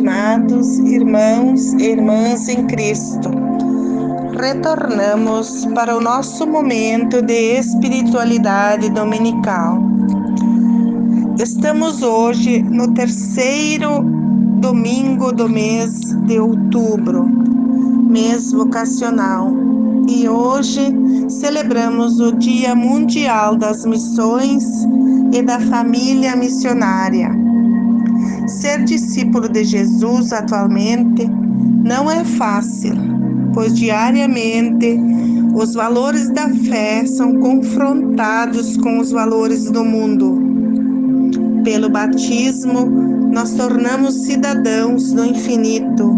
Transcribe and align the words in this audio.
estimados 0.00 0.78
irmãos 0.78 1.74
e 1.74 1.90
irmãs 1.90 2.48
em 2.48 2.66
Cristo. 2.66 3.30
Retornamos 4.40 5.66
para 5.74 5.94
o 5.94 6.00
nosso 6.00 6.46
momento 6.46 7.20
de 7.20 7.58
espiritualidade 7.58 8.88
dominical. 8.90 9.78
Estamos 11.38 12.02
hoje 12.02 12.62
no 12.62 12.94
terceiro 12.94 14.02
domingo 14.60 15.32
do 15.32 15.46
mês 15.46 16.00
de 16.26 16.40
outubro, 16.40 17.26
mês 17.26 18.52
vocacional, 18.52 19.52
e 20.08 20.26
hoje 20.26 20.80
celebramos 21.28 22.20
o 22.20 22.32
Dia 22.32 22.74
Mundial 22.74 23.54
das 23.54 23.84
Missões 23.84 24.64
e 25.30 25.42
da 25.42 25.60
Família 25.60 26.34
Missionária. 26.34 27.49
Ser 28.60 28.84
discípulo 28.84 29.48
de 29.48 29.64
Jesus 29.64 30.34
atualmente 30.34 31.26
não 31.82 32.10
é 32.10 32.22
fácil, 32.22 32.92
pois 33.54 33.74
diariamente 33.74 35.00
os 35.54 35.72
valores 35.72 36.28
da 36.28 36.46
fé 36.50 37.06
são 37.06 37.40
confrontados 37.40 38.76
com 38.76 38.98
os 38.98 39.12
valores 39.12 39.70
do 39.70 39.82
mundo. 39.82 40.38
Pelo 41.64 41.88
batismo, 41.88 42.84
nós 43.32 43.54
tornamos 43.54 44.26
cidadãos 44.26 45.10
do 45.10 45.24
infinito, 45.24 46.12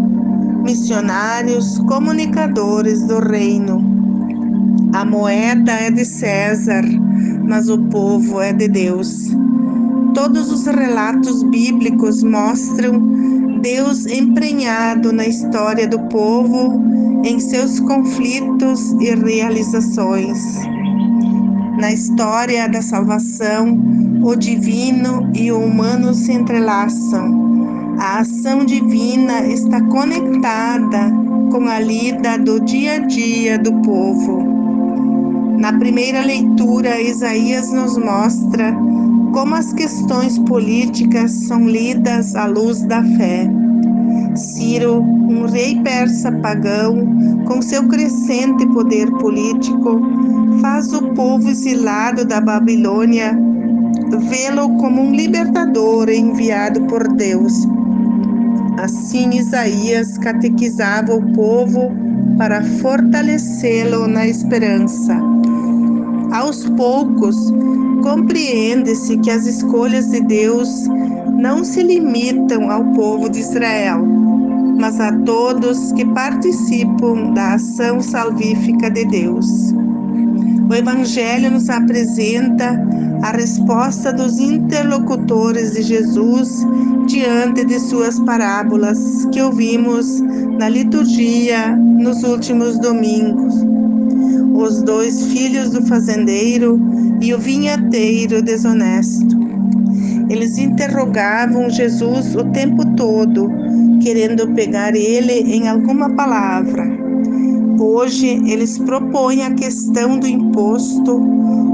missionários, 0.65 1.77
comunicadores 1.87 3.07
do 3.07 3.19
reino. 3.19 3.81
A 4.93 5.05
moeda 5.05 5.71
é 5.71 5.89
de 5.89 6.03
César, 6.03 6.83
mas 7.47 7.69
o 7.69 7.77
povo 7.83 8.41
é 8.41 8.51
de 8.51 8.67
Deus. 8.67 9.33
Todos 10.13 10.51
os 10.51 10.65
relatos 10.67 11.41
bíblicos 11.43 12.21
mostram 12.21 13.59
Deus 13.61 14.05
emprenhado 14.05 15.11
na 15.11 15.25
história 15.25 15.87
do 15.87 15.99
povo, 16.09 16.83
em 17.23 17.39
seus 17.39 17.79
conflitos 17.79 18.91
e 18.99 19.15
realizações. 19.15 20.37
Na 21.79 21.91
história 21.91 22.69
da 22.69 22.81
salvação, 22.81 23.77
o 24.23 24.35
divino 24.35 25.31
e 25.33 25.51
o 25.51 25.59
humano 25.59 26.13
se 26.13 26.31
entrelaçam. 26.31 27.95
A 27.99 28.19
ação 28.19 28.65
divina 28.65 29.47
está 29.47 29.81
conectada 29.81 31.11
com 31.51 31.67
a 31.67 31.79
lida 31.79 32.37
do 32.37 32.59
dia 32.59 32.93
a 32.95 32.99
dia 32.99 33.57
do 33.57 33.73
povo. 33.81 34.43
Na 35.57 35.73
primeira 35.73 36.23
leitura, 36.23 37.01
Isaías 37.01 37.71
nos 37.71 37.97
mostra 37.97 38.75
como 39.33 39.55
as 39.55 39.73
questões 39.73 40.39
políticas 40.39 41.31
são 41.31 41.67
lidas 41.67 42.35
à 42.35 42.45
luz 42.45 42.83
da 42.83 43.03
fé. 43.03 43.49
Ciro, 44.35 45.01
um 45.01 45.45
rei 45.45 45.81
persa 45.81 46.31
pagão, 46.31 47.05
com 47.45 47.61
seu 47.61 47.87
crescente 47.87 48.65
poder 48.67 49.11
político, 49.13 49.99
faz 50.61 50.93
o 50.93 51.13
povo 51.13 51.49
exilado 51.49 52.23
da 52.23 52.39
Babilônia 52.39 53.37
vê-lo 54.29 54.77
como 54.77 55.01
um 55.01 55.13
libertador 55.13 56.09
enviado 56.09 56.83
por 56.85 57.07
Deus. 57.13 57.67
Assim, 58.79 59.37
Isaías 59.37 60.17
catequizava 60.17 61.13
o 61.13 61.33
povo 61.33 61.91
para 62.37 62.63
fortalecê-lo 62.63 64.07
na 64.07 64.27
esperança. 64.27 65.32
Aos 66.33 66.65
poucos, 66.65 67.53
compreende-se 68.01 69.17
que 69.19 69.29
as 69.29 69.45
escolhas 69.45 70.09
de 70.09 70.19
Deus 70.21 70.67
não 71.37 71.63
se 71.63 71.83
limitam 71.83 72.71
ao 72.71 72.83
povo 72.93 73.29
de 73.29 73.39
Israel, 73.39 74.03
mas 74.79 74.99
a 74.99 75.11
todos 75.19 75.91
que 75.91 76.03
participam 76.05 77.33
da 77.35 77.53
ação 77.53 78.01
salvífica 78.01 78.89
de 78.89 79.05
Deus. 79.05 79.45
O 80.67 80.73
Evangelho 80.73 81.51
nos 81.51 81.69
apresenta 81.69 82.81
a 83.21 83.29
resposta 83.29 84.11
dos 84.11 84.39
interlocutores 84.39 85.73
de 85.73 85.83
Jesus 85.83 86.65
diante 87.05 87.63
de 87.63 87.79
suas 87.79 88.19
parábolas 88.21 89.27
que 89.31 89.39
ouvimos 89.39 90.19
na 90.57 90.67
liturgia 90.67 91.75
nos 91.75 92.23
últimos 92.23 92.79
domingos. 92.79 93.53
Os 94.63 94.81
dois 94.81 95.25
filhos 95.25 95.71
do 95.71 95.85
fazendeiro 95.85 96.79
e 97.19 97.33
o 97.33 97.37
vinhateiro 97.37 98.41
desonesto. 98.41 99.37
Eles 100.29 100.57
interrogavam 100.57 101.69
Jesus 101.69 102.33
o 102.33 102.45
tempo 102.45 102.85
todo, 102.95 103.51
querendo 104.01 104.47
pegar 104.53 104.95
ele 104.95 105.33
em 105.33 105.67
alguma 105.67 106.09
palavra. 106.11 106.87
Hoje 107.77 108.41
eles 108.49 108.79
propõem 108.79 109.43
a 109.43 109.53
questão 109.53 110.17
do 110.17 110.27
imposto 110.27 111.21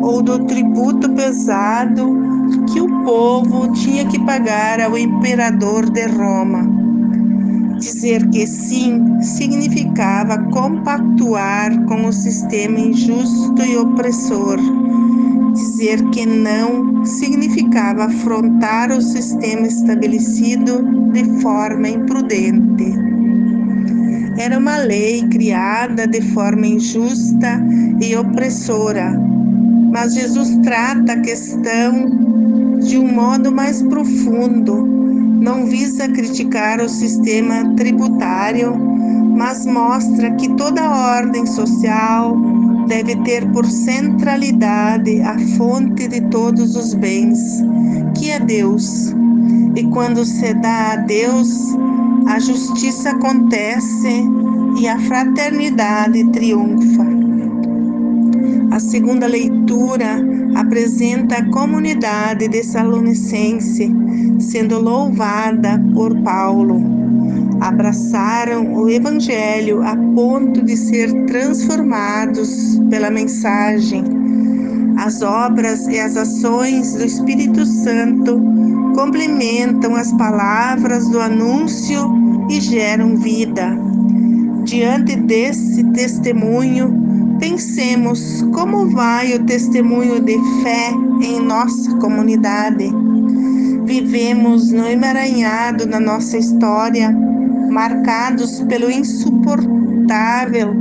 ou 0.02 0.24
do 0.24 0.40
tributo 0.46 1.12
pesado 1.12 2.18
que 2.74 2.82
o 2.82 3.04
povo 3.04 3.72
tinha 3.74 4.04
que 4.08 4.18
pagar 4.26 4.82
ao 4.82 4.98
imperador 4.98 5.88
de 5.92 6.08
Roma. 6.08 6.79
Dizer 7.80 8.28
que 8.30 8.46
sim 8.46 9.22
significava 9.22 10.38
compactuar 10.52 11.86
com 11.86 12.06
o 12.06 12.14
sistema 12.14 12.80
injusto 12.80 13.62
e 13.64 13.78
opressor 13.78 14.60
Dizer 15.54 16.02
que 16.12 16.26
não 16.26 17.04
significava 17.04 18.06
afrontar 18.06 18.92
o 18.92 19.02
sistema 19.02 19.68
estabelecido 19.68 20.84
de 21.12 21.24
forma 21.42 21.90
imprudente. 21.90 22.94
Era 24.38 24.58
uma 24.58 24.78
lei 24.78 25.28
criada 25.28 26.08
de 26.08 26.22
forma 26.22 26.68
injusta 26.68 27.62
e 28.00 28.16
opressora, 28.16 29.20
mas 29.92 30.14
Jesus 30.14 30.56
trata 30.64 31.14
a 31.14 31.22
questão 31.22 32.78
de 32.80 32.98
um 32.98 33.12
modo 33.12 33.52
mais 33.52 33.82
profundo. 33.82 34.99
Não 35.40 35.66
visa 35.66 36.08
criticar 36.10 36.82
o 36.82 36.90
sistema 36.90 37.74
tributário, 37.76 38.76
mas 39.38 39.66
mostra 39.66 40.32
que 40.36 40.50
toda 40.56 40.90
ordem 40.90 41.46
social, 41.46 42.36
deve 42.90 43.16
ter 43.18 43.48
por 43.52 43.66
centralidade 43.66 45.22
a 45.22 45.38
fonte 45.58 46.08
de 46.08 46.22
todos 46.30 46.76
os 46.76 46.96
bens, 46.96 47.40
que 48.18 48.32
é 48.32 48.40
Deus. 48.40 49.14
E 49.76 49.84
quando 49.92 50.26
se 50.26 50.54
dá 50.56 50.94
a 50.94 50.96
Deus, 50.96 51.48
a 52.28 52.40
justiça 52.40 53.12
acontece 53.12 54.24
e 54.80 54.88
a 54.88 55.00
fraternidade 55.00 56.24
triunfa. 56.32 57.06
A 58.80 58.82
segunda 58.82 59.28
leitura 59.28 60.26
apresenta 60.56 61.36
a 61.36 61.50
comunidade 61.50 62.48
de 62.48 62.64
Salonicense 62.64 63.92
sendo 64.40 64.80
louvada 64.80 65.84
por 65.94 66.16
Paulo 66.22 66.82
abraçaram 67.60 68.74
o 68.76 68.90
Evangelho 68.90 69.84
a 69.84 69.98
ponto 70.16 70.62
de 70.64 70.78
ser 70.78 71.12
transformados 71.26 72.80
pela 72.90 73.10
mensagem. 73.10 74.02
As 74.98 75.22
obras 75.22 75.86
e 75.90 76.00
as 76.00 76.16
ações 76.16 76.94
do 76.94 77.04
Espírito 77.04 77.66
Santo 77.66 78.42
complementam 78.96 79.94
as 79.94 80.14
palavras 80.14 81.10
do 81.10 81.20
anúncio 81.20 82.00
e 82.50 82.62
geram 82.62 83.18
vida. 83.18 83.78
Diante 84.64 85.18
desse 85.18 85.84
testemunho, 85.92 87.09
pensemos 87.40 88.46
como 88.54 88.90
vai 88.90 89.34
o 89.34 89.44
testemunho 89.46 90.20
de 90.20 90.38
fé 90.62 90.92
em 91.22 91.40
nossa 91.40 91.96
comunidade. 91.98 92.92
Vivemos 93.86 94.72
no 94.72 94.86
emaranhado 94.86 95.88
da 95.88 96.00
nossa 96.00 96.38
história 96.38 97.12
marcados 97.72 98.62
pelo 98.64 98.92
insuportável 98.92 100.74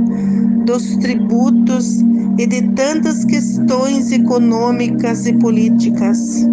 dos 0.65 0.97
tributos 0.97 2.01
e 2.37 2.45
de 2.45 2.61
tantas 2.73 3.25
questões 3.25 4.11
econômicas 4.11 5.25
e 5.25 5.33
políticas. 5.33 6.45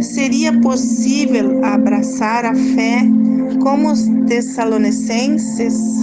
Seria 0.00 0.52
possível 0.60 1.64
abraçar 1.64 2.44
a 2.44 2.54
fé 2.54 3.02
como 3.62 3.92
os 3.92 4.02
tessalonicenses? 4.26 6.00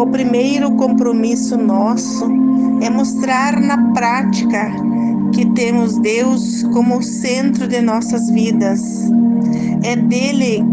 O 0.00 0.06
primeiro 0.06 0.70
compromisso 0.76 1.58
nosso 1.58 2.24
é 2.80 2.88
mostrar 2.88 3.60
na 3.60 3.92
prática 3.92 4.72
que 5.30 5.44
temos 5.50 5.98
Deus 5.98 6.62
como 6.72 7.02
centro 7.02 7.68
de 7.68 7.82
nossas 7.82 8.30
vidas. 8.30 8.80
É 9.82 9.96
dele 9.96 10.64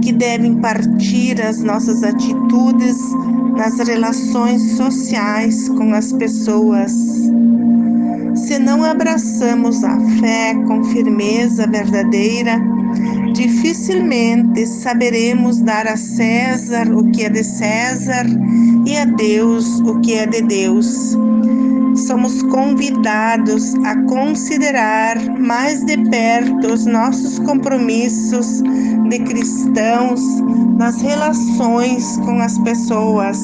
que 0.00 0.12
devem 0.12 0.60
partir 0.60 1.42
as 1.42 1.58
nossas 1.60 2.04
atitudes 2.04 2.96
nas 3.56 3.80
relações 3.80 4.76
sociais 4.76 5.68
com 5.70 5.92
as 5.92 6.12
pessoas. 6.12 6.92
Se 8.36 8.60
não 8.60 8.84
abraçamos 8.84 9.82
a 9.82 9.98
fé 10.20 10.54
com 10.68 10.84
firmeza 10.84 11.66
verdadeira, 11.66 12.62
dificilmente 13.38 14.66
saberemos 14.66 15.60
dar 15.60 15.86
a 15.86 15.96
César 15.96 16.92
o 16.92 17.08
que 17.12 17.24
é 17.24 17.28
de 17.28 17.44
César 17.44 18.26
e 18.84 18.96
a 18.96 19.04
Deus 19.04 19.78
o 19.80 20.00
que 20.00 20.14
é 20.14 20.26
de 20.26 20.42
Deus. 20.42 21.16
Somos 21.94 22.42
convidados 22.42 23.76
a 23.84 23.94
considerar 24.08 25.16
mais 25.38 25.84
de 25.84 25.96
perto 26.10 26.66
os 26.66 26.84
nossos 26.84 27.38
compromissos 27.38 28.60
de 29.08 29.20
cristãos 29.20 30.20
nas 30.76 31.00
relações 31.00 32.16
com 32.24 32.40
as 32.40 32.58
pessoas, 32.58 33.40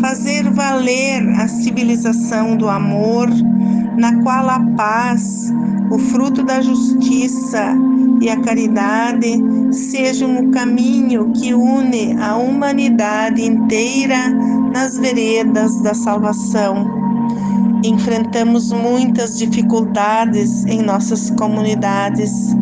fazer 0.00 0.50
valer 0.50 1.22
a 1.38 1.46
civilização 1.46 2.56
do 2.56 2.68
amor, 2.68 3.28
na 4.02 4.20
qual 4.20 4.50
a 4.50 4.58
paz, 4.76 5.54
o 5.88 5.96
fruto 5.96 6.42
da 6.42 6.60
justiça 6.60 7.72
e 8.20 8.28
a 8.28 8.36
caridade 8.40 9.40
sejam 9.70 10.40
o 10.40 10.50
caminho 10.50 11.30
que 11.30 11.54
une 11.54 12.20
a 12.20 12.36
humanidade 12.36 13.46
inteira 13.46 14.28
nas 14.74 14.98
veredas 14.98 15.80
da 15.82 15.94
salvação. 15.94 16.84
Enfrentamos 17.84 18.72
muitas 18.72 19.38
dificuldades 19.38 20.66
em 20.66 20.82
nossas 20.82 21.30
comunidades. 21.30 22.56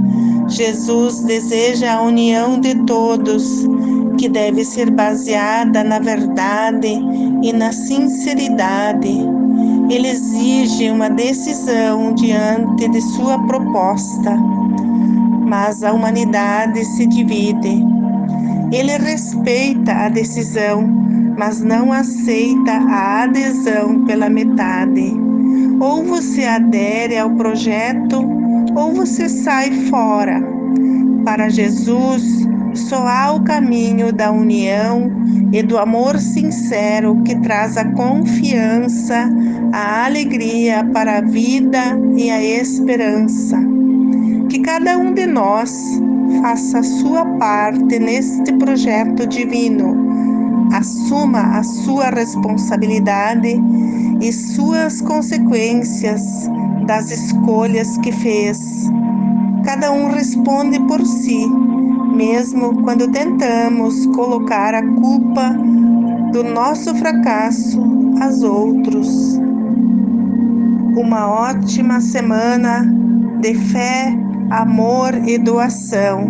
Jesus 0.47 1.21
deseja 1.21 1.95
a 1.95 2.03
união 2.03 2.61
de 2.61 2.75
todos, 2.85 3.67
que 4.19 4.29
deve 4.29 4.63
ser 4.63 4.91
baseada 4.91 5.83
na 5.83 6.01
verdade 6.01 7.01
e 7.43 7.51
na 7.51 7.73
sinceridade. 7.73 9.41
Ele 9.91 10.09
exige 10.09 10.91
uma 10.91 11.11
decisão 11.11 12.15
diante 12.15 12.89
de 12.89 13.01
sua 13.01 13.39
proposta 13.47 14.39
mas 15.51 15.83
a 15.83 15.93
humanidade 15.93 16.85
se 16.85 17.05
divide. 17.07 17.85
Ele 18.71 18.97
respeita 18.99 19.93
a 19.93 20.09
decisão, 20.09 20.87
mas 21.37 21.61
não 21.61 21.93
aceita 21.93 22.71
a 22.71 23.25
adesão 23.25 24.05
pela 24.05 24.31
metade. 24.31 25.13
Ou 25.81 26.05
você 26.05 26.45
adere 26.45 27.19
ao 27.19 27.31
projeto, 27.31 28.25
ou 28.77 28.95
você 28.95 29.29
sai 29.29 29.73
fora. 29.89 30.41
Para 31.25 31.49
Jesus, 31.49 32.23
só 32.75 33.05
há 33.09 33.33
o 33.33 33.43
caminho 33.43 34.13
da 34.13 34.31
união 34.31 35.11
e 35.53 35.65
do 35.65 35.79
amor 35.79 36.17
sincero 36.21 37.21
que 37.25 37.35
traz 37.41 37.77
a 37.77 37.87
confiança, 37.93 39.29
a 39.73 40.07
alegria 40.07 40.85
para 40.93 41.19
a 41.19 41.21
vida 41.21 41.99
e 42.17 42.31
a 42.31 42.43
esperança 42.43 43.59
que 44.51 44.59
cada 44.59 44.99
um 44.99 45.15
de 45.15 45.27
nós 45.27 46.03
faça 46.43 46.81
a 46.81 46.83
sua 46.83 47.25
parte 47.39 48.01
neste 48.01 48.53
projeto 48.55 49.25
divino, 49.27 50.69
assuma 50.73 51.57
a 51.57 51.63
sua 51.63 52.11
responsabilidade 52.11 53.61
e 54.21 54.33
suas 54.33 55.01
consequências 55.01 56.51
das 56.85 57.13
escolhas 57.13 57.97
que 57.99 58.11
fez. 58.11 58.91
Cada 59.65 59.93
um 59.93 60.11
responde 60.11 60.81
por 60.81 61.07
si, 61.07 61.47
mesmo 62.13 62.83
quando 62.83 63.07
tentamos 63.07 64.05
colocar 64.07 64.75
a 64.75 64.83
culpa 64.83 65.57
do 66.33 66.43
nosso 66.43 66.93
fracasso 66.97 67.81
aos 68.21 68.43
outros. 68.43 69.41
Uma 70.97 71.29
ótima 71.29 72.01
semana 72.01 72.85
de 73.41 73.55
fé 73.55 74.13
amor 74.51 75.15
e 75.27 75.39
doação. 75.39 76.25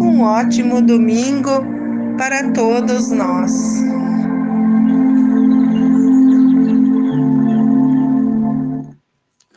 Um 0.00 0.22
ótimo 0.22 0.82
domingo 0.82 1.64
para 2.18 2.52
todos 2.52 3.10
nós. 3.10 3.85